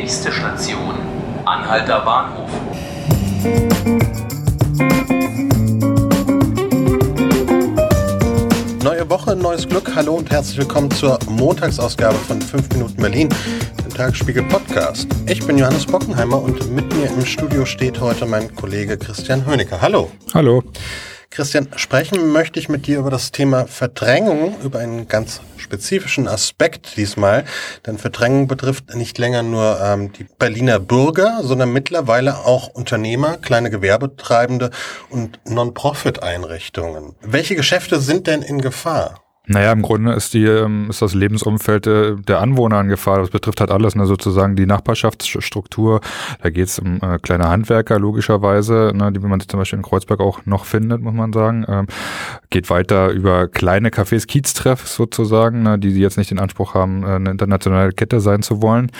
Nächste 0.00 0.32
Station, 0.32 0.94
Anhalter 1.44 2.00
Bahnhof. 2.00 2.48
Neue 8.82 9.10
Woche, 9.10 9.36
neues 9.36 9.68
Glück. 9.68 9.94
Hallo 9.94 10.14
und 10.14 10.30
herzlich 10.30 10.56
willkommen 10.56 10.90
zur 10.90 11.18
Montagsausgabe 11.28 12.16
von 12.16 12.40
5 12.40 12.70
Minuten 12.70 12.96
Berlin, 12.96 13.28
dem 13.84 13.92
Tagesspiegel 13.92 14.44
Podcast. 14.44 15.06
Ich 15.26 15.46
bin 15.46 15.58
Johannes 15.58 15.84
Bockenheimer 15.84 16.40
und 16.40 16.74
mit 16.74 16.90
mir 16.96 17.10
im 17.10 17.26
Studio 17.26 17.66
steht 17.66 18.00
heute 18.00 18.24
mein 18.24 18.54
Kollege 18.54 18.96
Christian 18.96 19.44
Hönecker. 19.44 19.82
Hallo. 19.82 20.10
Hallo. 20.32 20.62
Christian, 21.32 21.68
sprechen 21.76 22.32
möchte 22.32 22.58
ich 22.58 22.68
mit 22.68 22.88
dir 22.88 22.98
über 22.98 23.10
das 23.10 23.30
Thema 23.30 23.66
Verdrängung, 23.66 24.60
über 24.64 24.80
einen 24.80 25.06
ganz 25.06 25.40
spezifischen 25.58 26.26
Aspekt 26.26 26.96
diesmal. 26.96 27.44
Denn 27.86 27.98
Verdrängung 27.98 28.48
betrifft 28.48 28.96
nicht 28.96 29.16
länger 29.16 29.44
nur 29.44 29.80
ähm, 29.80 30.12
die 30.12 30.24
Berliner 30.24 30.80
Bürger, 30.80 31.38
sondern 31.44 31.72
mittlerweile 31.72 32.38
auch 32.38 32.66
Unternehmer, 32.66 33.36
kleine 33.36 33.70
Gewerbetreibende 33.70 34.70
und 35.08 35.38
Non-Profit-Einrichtungen. 35.44 37.14
Welche 37.20 37.54
Geschäfte 37.54 38.00
sind 38.00 38.26
denn 38.26 38.42
in 38.42 38.60
Gefahr? 38.60 39.22
Naja, 39.50 39.72
im 39.72 39.82
Grunde 39.82 40.12
ist 40.12 40.32
die, 40.32 40.44
ähm, 40.44 40.90
ist 40.90 41.02
das 41.02 41.12
Lebensumfeld 41.12 41.84
äh, 41.88 42.14
der 42.14 42.40
Anwohner 42.40 42.80
in 42.82 42.88
Gefahr. 42.88 43.18
Das 43.18 43.30
betrifft 43.30 43.60
halt 43.60 43.72
alles, 43.72 43.96
ne, 43.96 44.06
sozusagen 44.06 44.54
die 44.54 44.64
Nachbarschaftsstruktur. 44.64 46.00
Da 46.40 46.50
geht 46.50 46.68
es 46.68 46.78
um 46.78 47.00
äh, 47.02 47.18
kleine 47.18 47.48
Handwerker, 47.48 47.98
logischerweise, 47.98 48.92
ne, 48.94 49.10
die 49.10 49.18
man 49.18 49.40
zum 49.40 49.58
Beispiel 49.58 49.80
in 49.80 49.82
Kreuzberg 49.82 50.20
auch 50.20 50.46
noch 50.46 50.66
findet, 50.66 51.02
muss 51.02 51.14
man 51.14 51.32
sagen. 51.32 51.64
Ähm, 51.66 51.88
geht 52.50 52.70
weiter 52.70 53.10
über 53.10 53.48
kleine 53.48 53.88
Cafés, 53.88 54.26
Kieztreffs 54.26 54.94
sozusagen, 54.94 55.62
ne, 55.62 55.78
die, 55.78 55.90
jetzt 55.90 56.18
nicht 56.18 56.30
den 56.30 56.38
Anspruch 56.38 56.74
haben, 56.74 57.02
äh, 57.02 57.06
eine 57.06 57.30
internationale 57.30 57.92
Kette 57.92 58.20
sein 58.20 58.42
zu 58.42 58.62
wollen. 58.62 58.90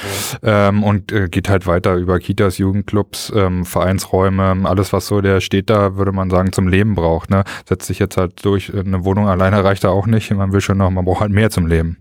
Ja. 0.43 0.69
Ähm, 0.69 0.83
und 0.83 1.13
äh, 1.13 1.29
geht 1.29 1.49
halt 1.49 1.67
weiter 1.67 1.95
über 1.95 2.19
Kitas, 2.19 2.59
Jugendclubs, 2.59 3.33
ähm, 3.35 3.65
Vereinsräume, 3.65 4.57
alles, 4.65 4.93
was 4.93 5.07
so 5.07 5.21
der 5.21 5.41
steht 5.41 5.71
da, 5.71 5.97
würde 5.97 6.13
man 6.13 6.31
sagen, 6.31 6.53
zum 6.53 6.69
Leben 6.69 6.95
braucht. 6.95 7.31
Ne. 7.31 7.45
Setzt 7.69 7.87
sich 7.87 7.99
jetzt 7.99 8.17
halt 8.17 8.45
durch, 8.45 8.73
eine 8.75 9.05
Wohnung 9.05 9.29
alleine 9.29 9.63
reicht 9.63 9.85
da 9.85 9.91
auch 9.91 10.07
nicht 10.07 10.31
man 10.41 10.53
will 10.53 10.61
schon 10.61 10.79
noch, 10.79 10.91
man 10.91 11.05
braucht 11.05 11.21
halt 11.21 11.33
mehr 11.33 11.51
zum 11.51 11.67
Leben. 11.67 11.99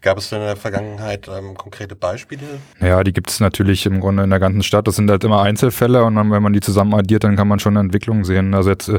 Gab 0.00 0.18
es 0.18 0.30
in 0.32 0.40
der 0.40 0.56
Vergangenheit 0.56 1.28
ähm, 1.28 1.54
konkrete 1.54 1.96
Beispiele? 1.96 2.42
Ja, 2.80 3.02
die 3.02 3.12
gibt 3.12 3.30
es 3.30 3.40
natürlich 3.40 3.86
im 3.86 4.00
Grunde 4.00 4.24
in 4.24 4.30
der 4.30 4.38
ganzen 4.38 4.62
Stadt. 4.62 4.86
Das 4.86 4.96
sind 4.96 5.10
halt 5.10 5.24
immer 5.24 5.42
Einzelfälle 5.42 6.04
und 6.04 6.16
dann, 6.16 6.30
wenn 6.30 6.42
man 6.42 6.52
die 6.52 6.60
zusammen 6.60 6.94
addiert, 6.94 7.24
dann 7.24 7.36
kann 7.36 7.48
man 7.48 7.58
schon 7.58 7.76
eine 7.76 7.86
Entwicklung 7.86 8.24
sehen. 8.24 8.54
Also 8.54 8.70
jetzt, 8.70 8.88
äh, 8.88 8.98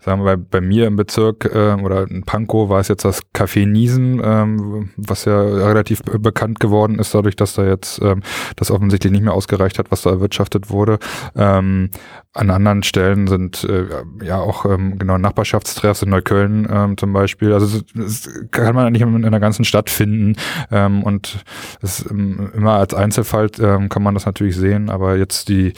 sagen 0.00 0.24
wir 0.24 0.36
bei, 0.36 0.42
bei 0.50 0.60
mir 0.60 0.86
im 0.86 0.96
Bezirk 0.96 1.44
äh, 1.46 1.74
oder 1.74 2.08
in 2.08 2.24
Pankow 2.24 2.68
war 2.68 2.80
es 2.80 2.88
jetzt 2.88 3.04
das 3.04 3.22
Café 3.34 3.66
Niesen, 3.66 4.20
ähm, 4.24 4.90
was 4.96 5.24
ja 5.24 5.40
relativ 5.40 6.02
bekannt 6.02 6.60
geworden 6.60 6.98
ist, 6.98 7.14
dadurch, 7.14 7.36
dass 7.36 7.54
da 7.54 7.64
jetzt 7.64 8.00
ähm, 8.02 8.22
das 8.56 8.70
offensichtlich 8.70 9.12
nicht 9.12 9.22
mehr 9.24 9.34
ausgereicht 9.34 9.78
hat, 9.78 9.90
was 9.90 10.02
da 10.02 10.10
erwirtschaftet 10.10 10.70
wurde. 10.70 10.98
Ähm, 11.34 11.90
an 12.36 12.50
anderen 12.50 12.82
Stellen 12.82 13.26
sind 13.26 13.64
äh, 13.64 13.86
ja 14.22 14.38
auch 14.38 14.66
ähm, 14.66 14.98
genau 14.98 15.16
Nachbarschaftstreffs 15.16 16.02
in 16.02 16.10
Neukölln 16.10 16.68
ähm, 16.70 16.96
zum 16.98 17.12
Beispiel. 17.12 17.52
Also 17.52 17.80
das 17.94 18.28
kann 18.50 18.74
man 18.74 18.86
eigentlich 18.86 19.02
in 19.02 19.22
der 19.22 19.40
ganzen 19.40 19.64
Stadt 19.64 19.88
finden 19.88 20.35
ähm, 20.70 21.02
und 21.02 21.44
es, 21.82 22.04
ähm, 22.10 22.50
immer 22.54 22.74
als 22.74 22.94
Einzelfall 22.94 23.50
ähm, 23.60 23.88
kann 23.88 24.02
man 24.02 24.14
das 24.14 24.26
natürlich 24.26 24.56
sehen, 24.56 24.90
aber 24.90 25.16
jetzt 25.16 25.48
die 25.48 25.72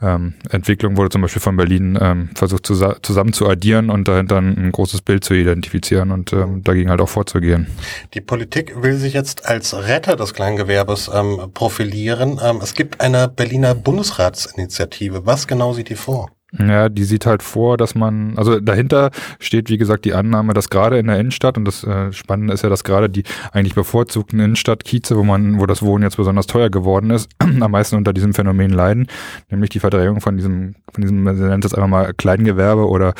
ähm, 0.00 0.34
Entwicklung 0.50 0.96
wurde 0.96 1.10
zum 1.10 1.22
Beispiel 1.22 1.42
von 1.42 1.56
Berlin 1.56 1.98
ähm, 2.00 2.30
versucht 2.34 2.66
zu, 2.66 2.74
zusammen 3.02 3.32
zu 3.32 3.48
addieren 3.48 3.90
und 3.90 4.08
dahinter 4.08 4.38
ein 4.38 4.72
großes 4.72 5.02
Bild 5.02 5.24
zu 5.24 5.34
identifizieren 5.34 6.10
und 6.10 6.32
ähm, 6.32 6.62
dagegen 6.62 6.90
halt 6.90 7.00
auch 7.00 7.08
vorzugehen. 7.08 7.66
Die 8.14 8.20
Politik 8.20 8.82
will 8.82 8.96
sich 8.96 9.12
jetzt 9.12 9.46
als 9.46 9.74
Retter 9.74 10.16
des 10.16 10.34
Kleingewerbes 10.34 11.10
ähm, 11.12 11.50
profilieren. 11.54 12.40
Ähm, 12.42 12.60
es 12.62 12.74
gibt 12.74 13.00
eine 13.00 13.28
Berliner 13.28 13.74
Bundesratsinitiative. 13.74 15.26
Was 15.26 15.46
genau 15.46 15.72
sieht 15.72 15.88
die 15.88 15.96
vor? 15.96 16.30
Ja, 16.58 16.90
die 16.90 17.04
sieht 17.04 17.24
halt 17.24 17.42
vor, 17.42 17.78
dass 17.78 17.94
man, 17.94 18.36
also 18.36 18.60
dahinter 18.60 19.10
steht, 19.38 19.70
wie 19.70 19.78
gesagt, 19.78 20.04
die 20.04 20.12
Annahme, 20.12 20.52
dass 20.52 20.68
gerade 20.68 20.98
in 20.98 21.06
der 21.06 21.18
Innenstadt, 21.18 21.56
und 21.56 21.64
das 21.64 21.82
äh, 21.82 22.12
Spannende 22.12 22.52
ist 22.52 22.62
ja, 22.62 22.68
dass 22.68 22.84
gerade 22.84 23.08
die 23.08 23.22
eigentlich 23.52 23.74
bevorzugten 23.74 24.38
Innenstadtkieze, 24.38 25.16
wo 25.16 25.24
man, 25.24 25.60
wo 25.60 25.66
das 25.66 25.82
Wohnen 25.82 26.04
jetzt 26.04 26.18
besonders 26.18 26.46
teuer 26.46 26.68
geworden 26.68 27.08
ist, 27.10 27.30
am 27.38 27.70
meisten 27.70 27.96
unter 27.96 28.12
diesem 28.12 28.34
Phänomen 28.34 28.70
leiden, 28.70 29.06
nämlich 29.50 29.70
die 29.70 29.80
Verdrängung 29.80 30.20
von 30.20 30.36
diesem, 30.36 30.74
von 30.92 31.00
diesem, 31.00 31.22
man 31.22 31.38
nennt 31.38 31.64
es 31.64 31.72
einfach 31.72 31.88
mal 31.88 32.12
Kleingewerbe 32.12 32.86
oder 32.86 33.14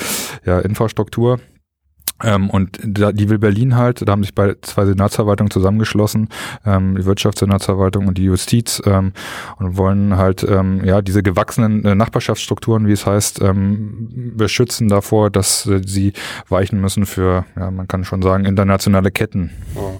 ja, 0.44 0.58
Infrastruktur. 0.58 1.40
Ähm, 2.22 2.50
und 2.50 2.78
da, 2.84 3.12
die 3.12 3.28
will 3.28 3.38
Berlin 3.38 3.76
halt, 3.76 4.06
da 4.06 4.12
haben 4.12 4.22
sich 4.22 4.34
bei 4.34 4.56
zwei 4.62 4.86
Senatsverwaltungen 4.86 5.50
zusammengeschlossen, 5.50 6.28
ähm, 6.64 6.96
die 6.96 7.04
Wirtschaftssenatsverwaltung 7.04 8.06
und 8.06 8.18
die 8.18 8.24
Justiz, 8.24 8.82
ähm, 8.86 9.12
und 9.58 9.76
wollen 9.76 10.16
halt 10.16 10.44
ähm, 10.44 10.84
ja 10.84 11.02
diese 11.02 11.22
gewachsenen 11.22 11.84
äh, 11.84 11.94
Nachbarschaftsstrukturen, 11.94 12.86
wie 12.86 12.92
es 12.92 13.06
heißt, 13.06 13.40
ähm, 13.42 14.32
beschützen 14.36 14.88
davor, 14.88 15.30
dass 15.30 15.66
äh, 15.66 15.80
sie 15.84 16.12
weichen 16.48 16.80
müssen 16.80 17.06
für, 17.06 17.44
ja, 17.56 17.70
man 17.70 17.88
kann 17.88 18.04
schon 18.04 18.22
sagen, 18.22 18.44
internationale 18.44 19.10
Ketten. 19.10 19.50
Ja. 19.74 19.92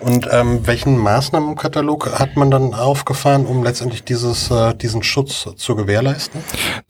Und 0.00 0.28
ähm, 0.30 0.66
welchen 0.66 0.96
Maßnahmenkatalog 0.96 2.18
hat 2.18 2.36
man 2.36 2.50
dann 2.50 2.74
aufgefahren, 2.74 3.46
um 3.46 3.62
letztendlich 3.62 4.04
dieses, 4.04 4.50
äh, 4.50 4.74
diesen 4.74 5.02
Schutz 5.02 5.48
zu 5.56 5.76
gewährleisten? 5.76 6.40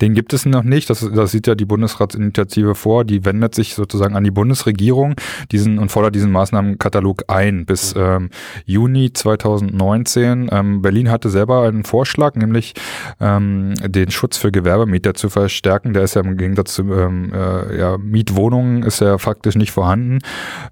Den 0.00 0.14
gibt 0.14 0.32
es 0.32 0.44
noch 0.44 0.62
nicht. 0.62 0.90
Das, 0.90 1.06
das 1.14 1.30
sieht 1.30 1.46
ja 1.46 1.54
die 1.54 1.64
Bundesratsinitiative 1.64 2.74
vor. 2.74 3.04
Die 3.04 3.24
wendet 3.24 3.54
sich 3.54 3.74
sozusagen 3.74 4.14
an 4.14 4.24
die 4.24 4.30
Bundesregierung 4.30 5.14
diesen, 5.50 5.78
und 5.78 5.90
fordert 5.90 6.14
diesen 6.14 6.30
Maßnahmenkatalog 6.32 7.24
ein 7.28 7.66
bis 7.66 7.94
mhm. 7.94 8.00
ähm, 8.00 8.30
Juni 8.66 9.12
2019. 9.12 10.50
Ähm, 10.52 10.82
Berlin 10.82 11.10
hatte 11.10 11.30
selber 11.30 11.62
einen 11.62 11.84
Vorschlag, 11.84 12.34
nämlich 12.34 12.74
ähm, 13.20 13.74
den 13.84 14.10
Schutz 14.10 14.36
für 14.36 14.52
Gewerbemieter 14.52 15.14
zu 15.14 15.30
verstärken. 15.30 15.94
Der 15.94 16.02
ist 16.02 16.14
ja 16.14 16.22
im 16.22 16.36
Gegensatz 16.36 16.74
zu 16.74 16.82
ähm, 16.92 17.32
äh, 17.32 17.78
ja, 17.78 17.96
Mietwohnungen 17.96 18.82
ist 18.82 19.00
ja 19.00 19.18
faktisch 19.18 19.56
nicht 19.56 19.72
vorhanden. 19.72 20.18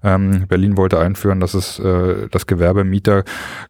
Ähm, 0.03 0.45
Berlin 0.47 0.77
wollte 0.77 0.99
einführen, 0.99 1.39
dass 1.39 1.53
es 1.53 1.79
äh, 1.79 2.26
äh, 2.26 2.26
das 2.31 2.47
Gewerbemieter 2.47 3.23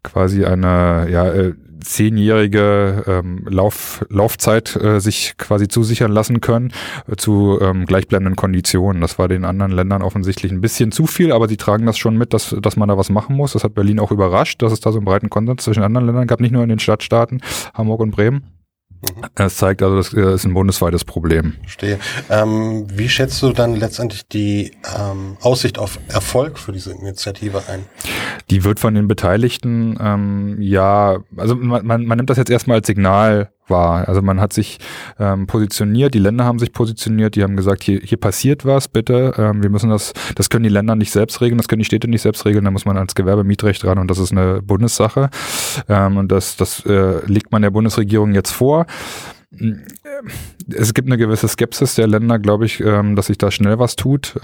quasi 0.03 0.45
eine 0.45 1.07
ja, 1.09 1.31
äh, 1.31 1.53
zehnjährige 1.83 3.03
ähm, 3.07 3.45
Lauf, 3.49 4.05
Laufzeit 4.09 4.75
äh, 4.75 4.99
sich 4.99 5.35
quasi 5.37 5.67
zusichern 5.67 6.11
lassen 6.11 6.41
können 6.41 6.71
äh, 7.07 7.15
zu 7.15 7.59
ähm, 7.61 7.85
gleichbleibenden 7.85 8.35
Konditionen. 8.35 9.01
Das 9.01 9.17
war 9.19 9.27
den 9.27 9.45
anderen 9.45 9.71
Ländern 9.71 10.01
offensichtlich 10.01 10.51
ein 10.51 10.61
bisschen 10.61 10.91
zu 10.91 11.07
viel, 11.07 11.31
aber 11.31 11.47
sie 11.47 11.57
tragen 11.57 11.85
das 11.85 11.97
schon 11.97 12.17
mit, 12.17 12.33
dass, 12.33 12.55
dass 12.61 12.75
man 12.75 12.89
da 12.89 12.97
was 12.97 13.09
machen 13.09 13.35
muss. 13.35 13.53
Das 13.53 13.63
hat 13.63 13.73
Berlin 13.73 13.99
auch 13.99 14.11
überrascht, 14.11 14.61
dass 14.61 14.71
es 14.71 14.79
da 14.79 14.91
so 14.91 14.97
einen 14.97 15.05
breiten 15.05 15.29
Konsens 15.29 15.63
zwischen 15.63 15.83
anderen 15.83 16.07
Ländern 16.07 16.27
gab, 16.27 16.39
nicht 16.39 16.51
nur 16.51 16.63
in 16.63 16.69
den 16.69 16.79
Stadtstaaten 16.79 17.41
Hamburg 17.73 18.01
und 18.01 18.11
Bremen. 18.11 18.43
Mhm. 19.01 19.23
Es 19.35 19.57
zeigt 19.57 19.83
also, 19.83 19.95
das 19.95 20.13
ist 20.13 20.45
ein 20.45 20.53
bundesweites 20.53 21.05
Problem. 21.05 21.55
Verstehe. 21.61 21.99
Ähm, 22.29 22.87
wie 22.89 23.09
schätzt 23.09 23.41
du 23.43 23.51
dann 23.51 23.75
letztendlich 23.75 24.27
die 24.27 24.71
ähm, 24.97 25.37
Aussicht 25.41 25.77
auf 25.77 25.99
Erfolg 26.07 26.57
für 26.57 26.71
diese 26.71 26.91
Initiative 26.91 27.63
ein? 27.67 27.85
Die 28.49 28.63
wird 28.63 28.79
von 28.79 28.93
den 28.93 29.07
Beteiligten, 29.07 29.97
ähm, 29.99 30.61
ja, 30.61 31.17
also 31.35 31.55
man, 31.55 31.85
man, 31.85 32.05
man 32.05 32.17
nimmt 32.17 32.29
das 32.29 32.37
jetzt 32.37 32.49
erstmal 32.49 32.77
als 32.77 32.87
Signal 32.87 33.51
war. 33.69 34.07
Also 34.07 34.21
man 34.21 34.39
hat 34.39 34.53
sich 34.53 34.79
ähm, 35.19 35.47
positioniert, 35.47 36.13
die 36.13 36.19
Länder 36.19 36.45
haben 36.45 36.59
sich 36.59 36.71
positioniert, 36.71 37.35
die 37.35 37.43
haben 37.43 37.55
gesagt, 37.55 37.83
hier, 37.83 37.99
hier 38.01 38.17
passiert 38.17 38.65
was, 38.65 38.87
bitte, 38.87 39.33
ähm, 39.37 39.61
wir 39.61 39.69
müssen 39.69 39.89
das, 39.89 40.13
das 40.35 40.49
können 40.49 40.63
die 40.63 40.69
Länder 40.69 40.95
nicht 40.95 41.11
selbst 41.11 41.41
regeln, 41.41 41.57
das 41.57 41.67
können 41.67 41.79
die 41.79 41.85
Städte 41.85 42.07
nicht 42.07 42.21
selbst 42.21 42.45
regeln, 42.45 42.65
da 42.65 42.71
muss 42.71 42.85
man 42.85 42.97
als 42.97 43.15
Gewerbemietrecht 43.15 43.83
ran 43.85 43.99
und 43.99 44.09
das 44.09 44.19
ist 44.19 44.31
eine 44.31 44.61
Bundessache. 44.61 45.29
Ähm, 45.89 46.17
und 46.17 46.31
das, 46.31 46.57
das 46.57 46.85
äh, 46.85 47.25
legt 47.25 47.51
man 47.51 47.61
der 47.61 47.71
Bundesregierung 47.71 48.33
jetzt 48.33 48.51
vor. 48.51 48.85
Es 50.69 50.93
gibt 50.93 51.07
eine 51.07 51.17
gewisse 51.17 51.47
Skepsis 51.47 51.95
der 51.95 52.07
Länder, 52.07 52.39
glaube 52.39 52.65
ich, 52.65 52.79
ähm, 52.81 53.15
dass 53.15 53.27
sich 53.27 53.37
da 53.37 53.51
schnell 53.51 53.79
was 53.79 53.95
tut. 53.95 54.35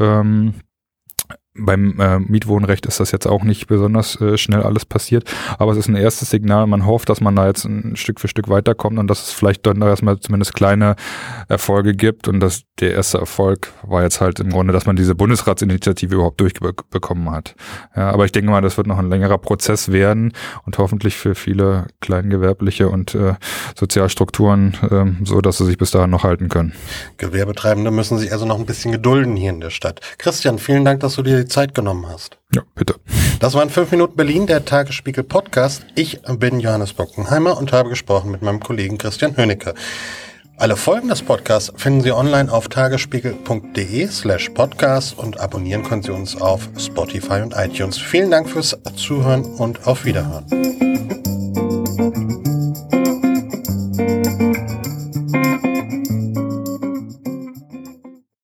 Beim 1.56 2.00
äh, 2.00 2.20
Mietwohnrecht 2.20 2.86
ist 2.86 3.00
das 3.00 3.12
jetzt 3.12 3.28
auch 3.28 3.44
nicht 3.44 3.68
besonders 3.68 4.20
äh, 4.20 4.38
schnell 4.38 4.64
alles 4.64 4.86
passiert, 4.86 5.32
aber 5.60 5.72
es 5.72 5.78
ist 5.78 5.88
ein 5.88 5.96
erstes 5.96 6.32
Signal. 6.32 6.66
Man 6.68 6.86
hofft, 6.86 7.10
dass 7.10 7.22
man 7.22 7.36
da 7.36 7.48
jetzt 7.48 7.66
ein 7.66 7.96
Stück 7.96 8.20
für 8.20 8.28
Stück 8.28 8.50
weiterkommt 8.50 8.98
und 8.98 9.08
dass 9.08 9.28
es 9.28 9.32
vielleicht 9.32 9.66
dann 9.66 9.82
erstmal 9.82 10.20
zumindest 10.20 10.56
kleine 10.56 10.96
Erfolge 11.48 11.94
gibt. 11.94 12.28
Und 12.28 12.40
dass 12.40 12.64
der 12.80 12.94
erste 12.94 13.20
Erfolg 13.20 13.72
war 13.84 14.04
jetzt 14.04 14.20
halt 14.20 14.40
im 14.40 14.50
Grunde, 14.50 14.74
dass 14.74 14.86
man 14.86 14.96
diese 14.96 15.16
Bundesratsinitiative 15.16 16.16
überhaupt 16.16 16.42
durchbekommen 16.42 17.30
hat. 17.30 17.56
Ja, 17.96 18.10
aber 18.10 18.26
ich 18.26 18.32
denke 18.32 18.50
mal, 18.50 18.62
das 18.62 18.78
wird 18.78 18.88
noch 18.88 18.98
ein 18.98 19.10
längerer 19.10 19.38
Prozess 19.38 19.92
werden 19.92 20.34
und 20.66 20.78
hoffentlich 20.78 21.16
für 21.16 21.36
viele 21.36 21.88
kleingewerbliche 22.02 22.90
und 22.90 23.14
äh, 23.14 23.36
Sozialstrukturen 23.78 24.74
äh, 24.90 25.26
so, 25.26 25.42
dass 25.42 25.58
sie 25.60 25.66
sich 25.66 25.78
bis 25.78 25.92
dahin 25.92 26.10
noch 26.10 26.24
halten 26.24 26.50
können. 26.50 26.74
Gewerbetreibende 27.18 27.92
müssen 27.92 28.18
sich 28.18 28.32
also 28.32 28.46
noch 28.46 28.58
ein 28.58 28.66
bisschen 28.66 28.92
gedulden 28.92 29.36
hier 29.36 29.52
in 29.52 29.62
der 29.62 29.70
Stadt. 29.70 30.02
Christian, 30.18 30.58
vielen 30.58 30.86
Dank, 30.86 31.02
dass 31.02 31.16
du 31.16 31.22
dir 31.22 31.43
die 31.44 31.50
Zeit 31.50 31.76
genommen 31.76 32.08
hast. 32.08 32.38
Ja, 32.54 32.64
bitte. 32.76 32.96
Das 33.40 33.54
waren 33.54 33.70
fünf 33.70 33.92
Minuten 33.92 34.16
Berlin, 34.16 34.48
der 34.48 34.66
Tagesspiegel 34.66 35.24
Podcast. 35.24 35.86
Ich 35.96 36.22
bin 36.38 36.60
Johannes 36.60 36.94
Bockenheimer 36.94 37.58
und 37.58 37.72
habe 37.72 37.90
gesprochen 37.90 38.32
mit 38.32 38.42
meinem 38.42 38.60
Kollegen 38.60 38.98
Christian 38.98 39.36
Hönicke. 39.38 39.74
Alle 40.58 40.78
Folgen 40.78 41.10
des 41.10 41.22
Podcasts 41.24 41.74
finden 41.76 42.02
Sie 42.02 42.12
online 42.12 42.52
auf 42.52 42.70
tagesspiegel.de 42.70 44.08
slash 44.08 44.50
podcast 44.50 45.18
und 45.18 45.40
abonnieren 45.40 45.84
können 45.84 46.04
Sie 46.04 46.12
uns 46.12 46.40
auf 46.40 46.70
Spotify 46.78 47.42
und 47.42 47.56
iTunes. 47.56 47.98
Vielen 47.98 48.32
Dank 48.32 48.50
fürs 48.50 48.78
Zuhören 48.96 49.44
und 49.44 49.88
auf 49.88 50.06
Wiederhören. 50.06 50.83